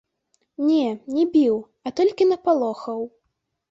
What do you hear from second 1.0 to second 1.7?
не біў,